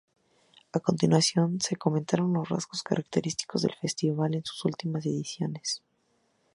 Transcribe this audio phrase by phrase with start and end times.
[0.77, 5.83] A continuación se comentan los rasgos característicos del festival en sus últimas ediciones.